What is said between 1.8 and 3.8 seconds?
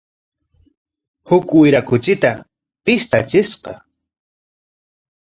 kuchita pishtachishqa.